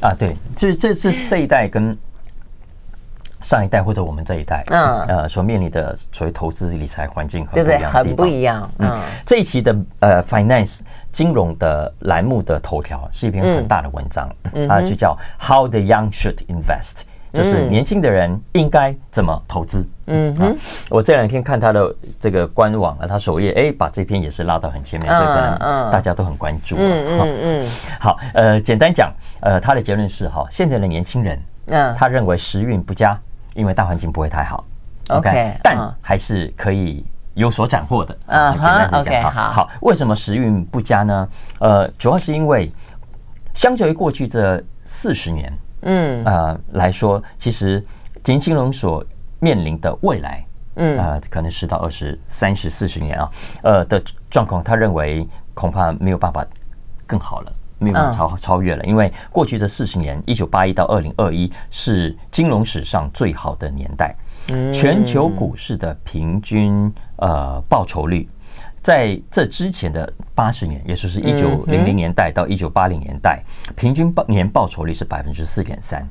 [0.00, 0.12] 啊？
[0.18, 1.96] 对，这这这是这一代跟
[3.42, 7.78] 上一代或者我们这一代，嗯呃所面临的所谓投资理财环境，对不对？
[7.78, 8.70] 很不一样。
[8.78, 10.80] 嗯，这一期的呃 Finance。
[11.12, 19.86] 金融的栏目的头条是一篇很大的文章，嗯、它就叫 How the Young Should Invest，、嗯、就是年轻的人应该怎么投资。
[20.06, 20.56] 嗯哼、啊，
[20.88, 26.76] 我这两天看他的这个官网啊，他首页哎，把这篇也是拉到很前面，所以可能大家都很关注。
[26.78, 27.70] 嗯嗯嗯。
[28.00, 33.20] 好，呃，简单讲，呃，他的结论是哈，现在的年轻人，嗯，他认为时运不佳，
[33.54, 34.64] 因为大环境不会太好。
[35.08, 37.04] OK，但还是可以。
[37.34, 41.28] 有所斩获的，啊，简单来讲，好，好，为什么时运不佳呢？
[41.60, 42.70] 呃，主要是因为
[43.54, 47.82] 相较于过去这四十年，嗯，呃来说，其实
[48.24, 49.02] 年轻人所
[49.40, 53.30] 面临的未来，嗯，呃，可能十到二十、三十、四十年啊，
[53.62, 56.46] 呃的状况，他认为恐怕没有办法
[57.06, 64.14] 更好了，没有办法超超越了，因为过去这四十年，一九八一到二零二一是金融史上最好的年代。
[64.72, 68.28] 全球股市的平均呃报酬率，
[68.82, 73.42] 在这之前的八十年，也就是一九零零年代到一九八零年代，
[73.76, 76.06] 平均报年报酬率是百分之四点三。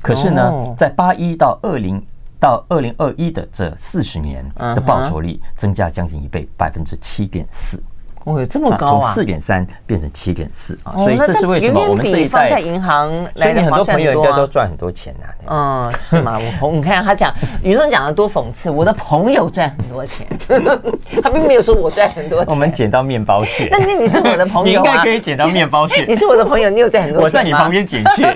[0.00, 2.00] 可是呢，在八一到二零
[2.38, 7.82] 到二零二一的这四十年的报酬率增加将近一倍，百分之七点四。
[8.24, 9.00] 哦，有这么高啊！
[9.00, 15.26] 从四点三变成七点四啊，所以这是为什么我们这一代放在银行来的很多朋友应该都赚很多钱呐。
[15.48, 16.38] 嗯，是吗？
[16.38, 17.32] 我朋， 你看他讲，
[17.62, 20.26] 宇聪讲的多讽刺，我的朋友赚很多钱，
[21.22, 22.46] 他并没有说我赚很多钱。
[22.48, 26.04] 我们捡到面包屑，那你你是我的朋友， 你应该可以捡到面包屑。
[26.08, 27.24] 你是我的朋友，你有赚很多钱？
[27.24, 28.34] 我在你旁边捡屑。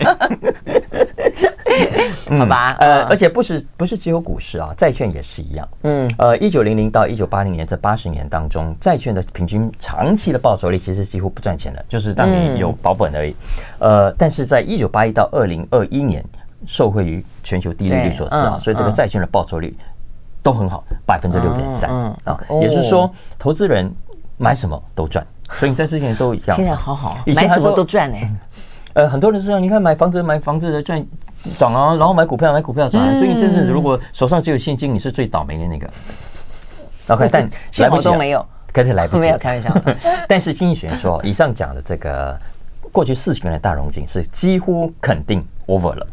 [2.39, 5.69] 好吧，呃，而且不是不是只有股市啊，债券也是一样。
[5.83, 13.35] 嗯，呃，一九零零到一九八零年这八十年当中，债券的平均长期的报酬率其实几乎不赚钱的，就是当你有保本而已。
[13.79, 16.25] 呃，但是在一九八一到二零二一年，
[16.67, 19.77] 受惠于全球低利率所致啊，所以这个债券的报酬率
[20.43, 21.91] 都很好，百分之六点三
[22.25, 23.93] 啊，也是说，投资人
[24.39, 25.25] 买什么都赚。
[25.51, 28.17] 所以你在之前都一样，现在好好，买什么都赚呢。
[28.95, 31.07] 呃，很多人说，你看买房子买房子的赚
[31.59, 35.89] 涨啊，然后买股票买股票涨啊，所以你真正如果手上只有现金，你是最倒霉的那个。
[37.15, 39.95] OK，但来不及都没有，可是来不及， 没有开玩笑。
[40.27, 42.37] 但是经济学人说，以上讲的这个
[42.91, 46.07] 过去四十年的大融景是几乎肯定 over 了，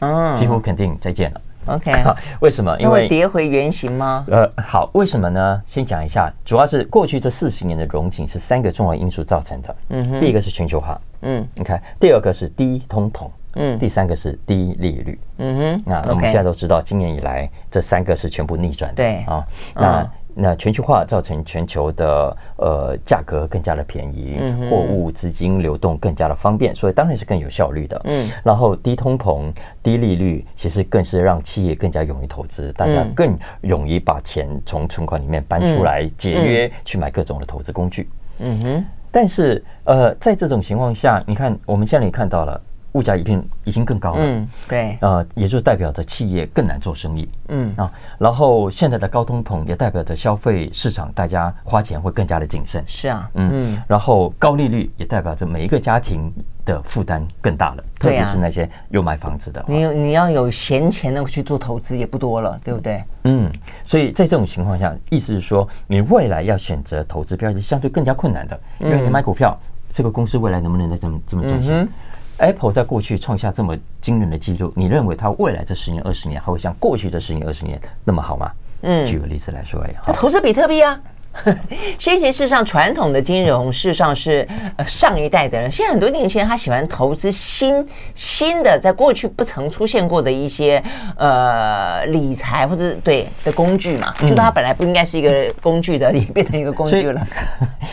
[0.00, 1.40] 嗯，几乎肯定再见了。
[1.66, 1.92] OK，
[2.40, 2.74] 为什么？
[2.80, 4.24] 因为跌回原形吗？
[4.30, 5.62] 呃，好，为什么呢？
[5.66, 9.76] 先讲一下，主要是过去这四十年的融景是三个重要因素造成的。
[9.90, 15.82] 嗯哼，第一个是全球化，嗯，你看，第二个是低通膨，嗯，第三个是低利率，嗯哼。
[15.84, 20.10] 那我们现在都知道，今年以来这三个是全部逆转的，对啊，那。
[20.40, 24.38] 那全球化造成全球的呃价格更加的便宜，
[24.70, 28.00] 货物资金流动更加的方便，所以当然是更有效率的。
[28.04, 38.08] 嗯，然后低通膨、低利率，其实更是让企业更加勇于投资，大家更勇于把钱从存款里面搬出来节约，去买各种的投资工具。
[38.38, 42.60] 嗯哼，但是呃，在这种情况下，你看我们现在也看到了。
[42.92, 47.72] 物价已经已经更高了，嗯，对，呃，也就是代表着企业更难做生意，嗯。
[47.76, 56.32] 啊，然后现在的高通膨也代表着消费市场大家花钱会更加的谨慎，是啊，嗯，然后高利率也代表着每一个家庭
[56.64, 63.04] 的负担更大了，特别是那些有买房子的，你你要有闲钱能够去做投资也不多了，对不对？
[63.24, 63.50] 嗯，
[63.84, 69.58] 所以在这种情况下，意思是说，你未来要选择投资标的相对更加困难的，因为你买股票，
[69.92, 71.86] 这个公司未来能不能再这么这么赚钱
[72.38, 78.50] ？Apple 在过去创下这么惊人的记录，你认为它未来这十年、二十年还会像过去这十年、二十年那么好吗？
[78.82, 80.98] 嗯，举个例子来说，哎，他投资比特币啊。
[82.00, 90.82] 先前事实上，传统的金融事实上是呃上一代的人，现在很多年轻人他喜欢投资新新的，在过去不曾出现过的一些
[91.16, 97.24] 呃理财或者对的工具嘛，就它本来不应该是一个工具的，也变成一个工具了。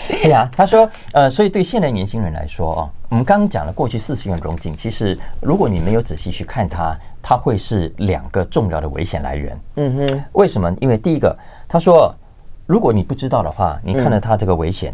[0.07, 9.57] 对 呀，他说呃，所以对现代年轻人来说哦，我们刚刚讲了过去四十元荣景，其实如果你没有仔细去看它，它会是两个重要的危险来源。
[9.75, 10.69] 嗯哼，为什么？
[10.81, 11.33] 因为第一个，
[11.65, 12.13] 他说。
[12.67, 14.91] 如果你不知道的话，你看了它这个危险，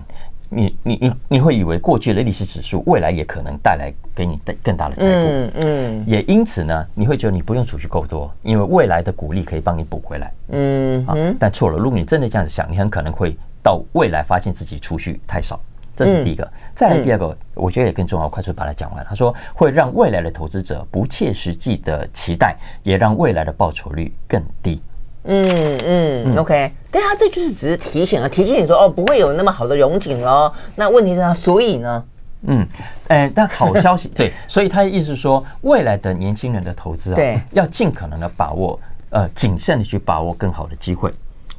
[0.50, 15.58] 你你你你会以为过去的历史指数未来也可能带来给你的更大的财富，嗯嗯，也因此呢，你会觉得你不用储蓄够多，因为未来的股利可以帮你补回来，嗯啊，但错了，如果你真的这样子想，你很可能会到未来发现自己储蓄太少，
[16.06, 16.48] 这是第一个。
[16.74, 19.06] 再来第二个，我觉得也更重要，快速把它讲完。
[19.08, 24.82] 他说会让未来的投资者不切实际的期待，也让未来的报酬率更低。
[25.24, 30.52] 嗯嗯，OK，但他这就是只是提醒啊，提醒你说哦，不会有那么好的融景喽。
[30.76, 32.04] 那问题是他，所以呢？
[32.48, 32.68] 嗯，
[33.08, 38.80] 哎，但好消息对，所以他的意思是说，未来的年轻人的投资啊，对，要尽可能的把握，
[39.12, 41.14] 呃，谨慎的去把握更好的机会。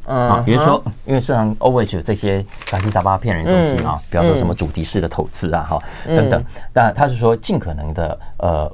[0.07, 6.45] 嗯，啊，比如说，因为市场 always 有这些杂七杂八骗人的东西啊，比方说什么主题式的投资啊，哈，等等。
[6.73, 8.73] 那他是说，尽可能的呃，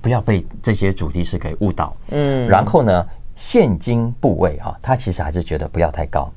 [0.00, 1.94] 不要被这些主题式给误导。
[2.10, 3.06] 嗯，然后呢？
[3.40, 6.28] 现金部位哈，他其实还是觉得不要太高，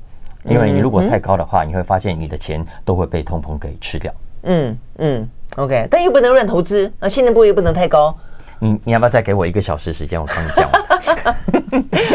[0.44, 4.14] 因为你如果太高的话，你会发现你的钱都会被通膨给吃掉。
[4.44, 8.16] 嗯嗯，OK，但又不能乱投资，那现金部位又不能太高。
[8.60, 10.70] 你你要不要再给我一个小时时间，我帮你讲？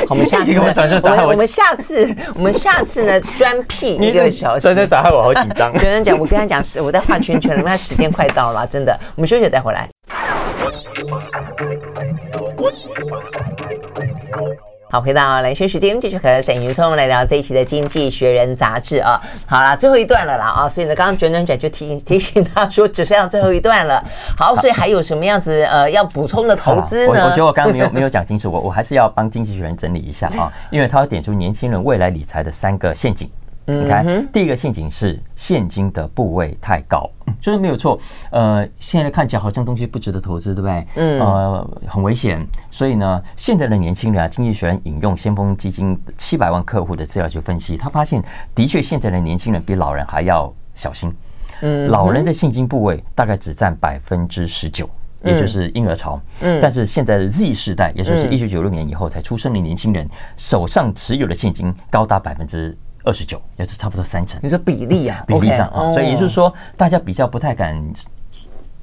[0.10, 4.62] 我们下次我们我们下次我们下次呢专辟一个小时。
[4.62, 5.72] 真的，砸害我好紧张。
[5.78, 8.98] 有人讲，我跟他讲，我在画圈圈了，因为时间快到了，真的。
[9.16, 9.90] 我们休息再回来。
[14.90, 19.22] 好，回到雷军时间，继续和沈云聪来聊这一期的《经济学人》杂志啊。
[19.46, 24.02] 好啦，最后一段了啦啊，所以呢，刚刚卷卷卷就提提醒他说，只剩下最后一段了。
[24.38, 27.20] 好，所以还有什么样子呃要补充的投资呢？
[27.22, 33.30] 我我觉得我刚刚没有没有讲清楚，我我还是要帮《经济学人》整理一下啊，因为他要点出年轻人未来理财的三个陷阱。
[33.70, 37.10] 你看，第一个陷阱是现金的部位太高，
[37.42, 38.00] 就是没有错。
[38.32, 40.88] 呃，现在看起来好像东西不值得投资，对不对？
[40.96, 41.20] 嗯。
[41.20, 42.48] 呃，很危险。
[42.72, 48.24] 所以呢，现在的年轻人啊，经济学人引用先锋基金七百万客户的资料去分析，他发现
[48.56, 51.14] 的确现在的年轻人比老人还要小心。
[51.60, 51.90] 嗯。
[51.90, 54.90] 老人的现金部位大概只占百分之十九，
[55.26, 56.18] 也就是婴儿潮。
[56.40, 56.58] 嗯。
[56.62, 62.74] 但是现在的 Z 世代，也就是一九九六年以后才出生的年轻人，手上持有的现金高达百分之。
[63.08, 64.40] 二十九，也是差不多三成。
[64.44, 65.24] 你说比例啊？
[65.26, 67.82] 比例上啊，所以也就是说，大家比较不太敢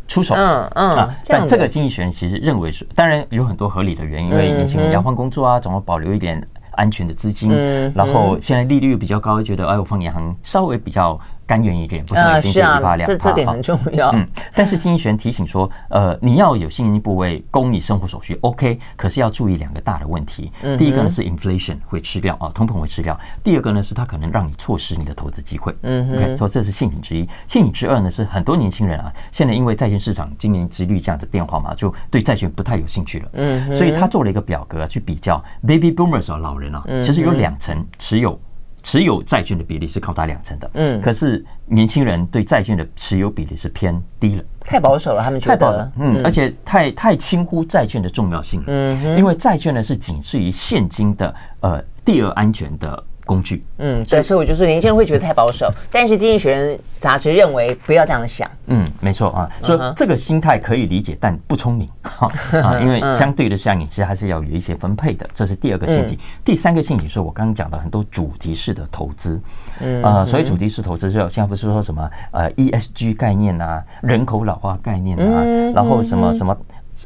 [0.09, 0.35] 出手。
[0.35, 7.51] 嗯嗯啊，但这个经济学人其实认为是，当然有很多合理的原因，因为年轻人要换工作啊，总要保留一点安全的资金。
[7.95, 11.21] 然后现在利率比较高，觉得哎，我放银行稍微比较。
[11.47, 13.29] 甘愿一点，不是每天一趴两趴。
[13.29, 14.11] 这点很重要。
[14.13, 20.51] 嗯，但是经济学提醒说，呃，你要有现金部位供你生活所需，OK，可是要注意两个大的问题。
[20.79, 23.19] 第一个呢是 inflation 会吃掉啊，通膨会吃掉。
[23.43, 25.75] 第二个呢是它可能让你错失你的投资机会。
[25.83, 27.29] 嗯，OK，说这是陷阱之一。
[27.47, 33.29] 陷阱之二呢是很多年轻人啊，现在因为债券市场今年殖利率这样子变化嘛，就对债券不太有兴趣了。
[33.35, 38.39] 嗯，所以他做了一个表格去比较 baby boomers 啊，老人啊，其实有两层持有。
[38.85, 53.03] 持有债券的比例是高达两成的，嗯，可是年轻人对债券的持有比例是偏低了，太保守了，他们觉得，太保守，嗯，而且太太轻忽债券的重要性，嗯，因为债券呢是仅次于现金的呃第二安全的。
[53.25, 66.19] 工具，嗯，对，所以我就说年轻人会觉得太保守，但是《经济学人》杂志认为不要这样想，嗯，没错啊，所以这个心态可以理解，但不聪明啊，因为相对的像你其实还是要有一些分配的，这是第二个陷阱。
[66.45, 69.41] 第三个陷阱是我刚刚讲的很多主题式的投资，
[69.81, 75.43] 嗯，呃，所以主题式投资就现在不是说什么呃 ESG 概念啊，人口老化概念啊，
[75.75, 76.57] 然后什么什么。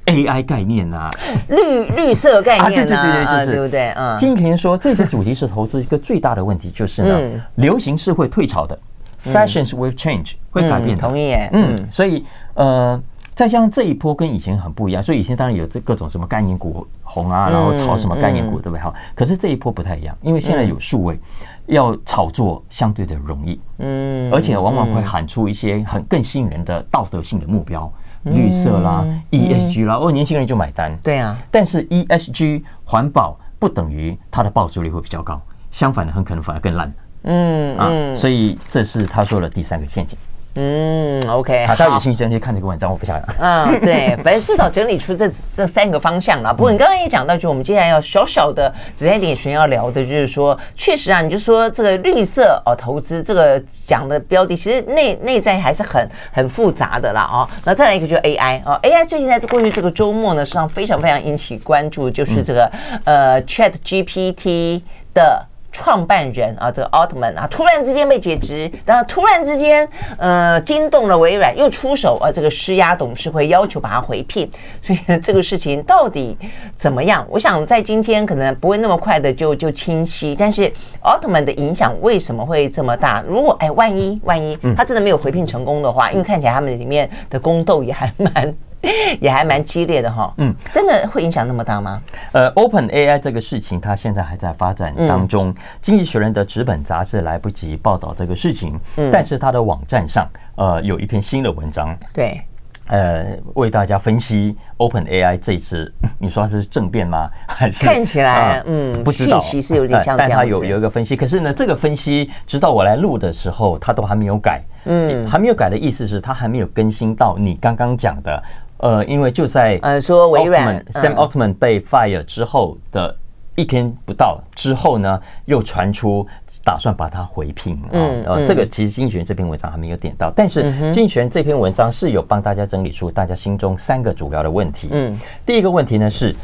[0.07, 1.09] AI 概念啊，
[1.49, 3.47] 绿绿色概念啊，对对对对，就是。
[3.47, 3.91] 对不对？
[3.97, 8.79] 嗯，经济学人说这些主题是投资一个最大的问题就是呢，流行是会退潮的
[9.25, 10.97] ，fashions will change 会改变。
[10.97, 12.25] 同意耶，嗯，所以
[12.55, 13.01] 呃，
[13.35, 18.81] 再加上这一波跟以前很不一样，所以以前当然有这各种什么概念股红啊，然后炒什么概念股对不对？
[18.81, 21.19] 好，可是这一波不太一样，因为现在有数位，
[21.67, 27.91] 要炒作相对的容易，嗯，而且往往会喊出一些很更吸引人的道德性的目标。
[28.25, 30.97] 绿色啦，ESG 啦，哦，年轻人就买单。
[31.03, 36.93] 对啊，但是 ESG 环保不等于它的报酬率会比较高，相反的，很可能反而更烂。
[37.23, 40.17] 嗯啊，所以这是他说的第三个陷阱。
[40.61, 43.17] 嗯，OK，好，大家有兴趣可以看这个文章，我不想。
[43.39, 46.53] 嗯，对，反正至少整理出这这三个方向了。
[46.53, 57.49] 不过你刚刚也讲到，就我们接下来要小小的只在点群要聊的，就是说，确实啊，你就说这个绿色哦投资这个讲的标的，其实内内在还是很很复杂的啦哦。
[57.65, 62.69] 那再来一个就是 AI 哦，AI 最近在过去这个周末呢，实际上非常非常引起关注，就是这个
[63.05, 64.83] 呃 ChatGPT
[65.15, 65.47] 的。
[65.79, 74.51] 创办人啊，这个奥特曼啊，突然之间被解职，然后突然之间，呃，惊动了微软，又出手啊，这个施压董事会，要求把他回聘。
[74.83, 76.37] 所以这个事情到底
[76.77, 77.25] 怎么样？
[77.31, 80.35] 我想在今天可能不会那么快的就就清晰。
[80.37, 80.69] 但是
[81.03, 83.23] 奥特曼的影响为什么会这么大？
[83.29, 88.53] 如果哎，万一万一他真的没有回聘成功的话，因为看起来他们里面的宫斗也还蛮。
[89.21, 91.99] 也还蛮激烈的哈，嗯，真的会影响那么大吗？
[92.33, 95.49] 呃，Open AI 这个事情，它现在还在发展当中。
[95.49, 102.41] 嗯、经济学人的纸本杂志来不及报道这个事情，嗯，但是它的网站上，呃，有一篇新的文章，对，
[102.87, 107.29] 呃，为大家分析 Open AI 这次， 你说它是政变吗？
[107.49, 107.85] 还是？
[107.85, 118.41] 看起来，呃、嗯，不知道，其实有点像这样、呃、但它有有一个分析，可是呢，这个分析直到我来录的时候，它都还没有改，嗯，还没有改的意思是它还没有更新到你刚刚讲的。
[118.79, 123.15] 呃，因为就在呃说微软 Sam Altman 被 fire 之后的
[123.55, 126.27] 一天不到之后呢，又传出
[126.65, 127.89] 打算把他回聘啊。
[127.93, 134.89] 呃，这个其实经济学这篇文章还没有点到，但是经济学这篇文章是有帮大家整理出大家心中三个主要的问题。
[134.93, 136.35] 嗯，第一个问题呢是。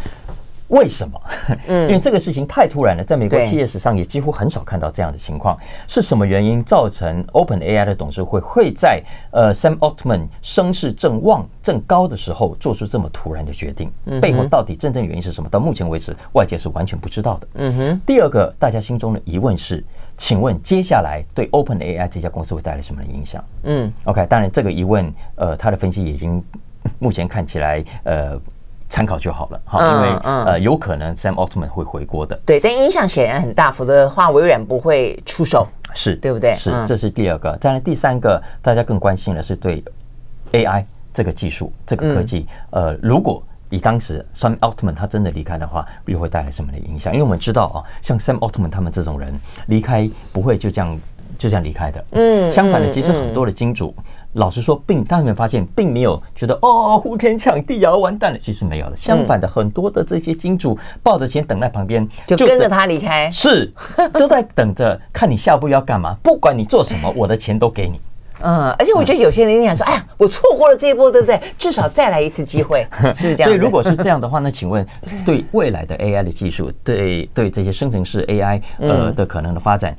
[0.69, 1.21] 为什么？
[1.67, 5.59] 嗯， 因为这个事情太突然了，在美国企业史上也几乎很少看到这样的情况。
[5.87, 13.91] 是什么原因造成 OpenAI 的董事会会在呃 Sam Altman 声势正旺正高的时候做出这么突然的决定？
[14.21, 15.49] 背后到底真正原因是什么？
[15.51, 17.49] 到目前为止，外界是完全不知道的。
[17.55, 18.01] 嗯哼。
[18.07, 19.85] 第二个，大家心中的疑问是，
[20.17, 23.45] 请问接下来对 OpenAI 这家公司会带来什么的影响？
[23.65, 26.43] 嗯，OK，当然这个疑问，呃，他的分析已经
[26.99, 28.41] 目前看起来，呃。
[28.95, 32.38] 参考就好了哈，因为呃，有可能 Sam Altman 会回国的。
[32.47, 36.55] 对，但影响显然很大，否则的话，微软不会出手，是对不对？
[36.55, 37.57] 是，这是第二个。
[37.57, 39.82] 再来第三个，大家更关心的是对
[40.53, 47.12] AI 这个技术、这个科技，呃，如果以当时 Sam Altman 他真的离开的话，又会带来什么的影响？
[47.12, 49.36] 因为我们知道啊，像 Sam Altman 他们这种人
[49.66, 50.97] 离开不会就这样
[51.36, 52.05] 就这样离开的。
[52.12, 53.92] 嗯，相反的，其实很多的金主。
[54.35, 58.39] 老实说，并大家们发现，并没有觉得哦，呼天抢地啊，完蛋了。
[58.39, 63.72] 其实没有了，相反的，很多的这些金主抱着钱等在旁边，就跟着他离开，是
[64.12, 66.14] 都在等着看你下一步要干嘛。
[66.22, 68.01] 不管你做什么，我的钱都给你。
[68.41, 71.41] 嗯，而且我觉得有些人想说，哎呀，我错过了这一波，对不对？
[71.57, 73.49] 至少再来一次机会， 是不是这样？
[73.49, 74.85] 所以如果是这样的话，那请问，
[75.24, 79.97] 对未来的 AI 的技术，对对这些生成式 AI 呃的可能的发展，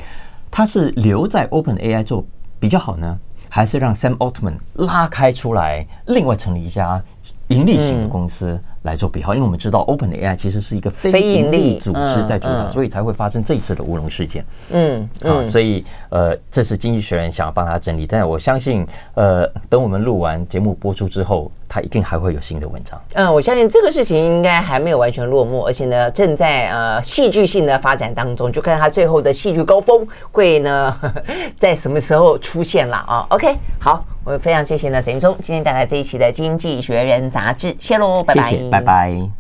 [0.52, 2.24] 它是留在 OpenAI 做
[2.60, 3.18] 比较好呢？
[3.56, 7.02] 还是让 Sam Altman 拉开出来，另外成立一家
[7.48, 14.46] 盈利型的公司来做比较，因为我们知道 OpenAI 其实是一个非盈利组织在主导，所以才会发生这一次的乌龙事件。
[14.72, 21.50] 嗯，啊，所以呃，这是经济学人想要帮他整理，但我相信，呃，等我们录完节目播出之后。
[21.76, 22.98] 他一定还会有新的文章。
[23.16, 30.98] 嗯，我相信这个事情应该还没有完全落幕，而且呢，正在呃戏剧性的发展当中，就看他最后的戏剧高峰会呢
[31.60, 39.30] 在什么时候出现了啊？OK，好，我非常谢谢呢沈云松今天带来这一期的《经济学人》杂志，谢喽，拜拜，拜拜。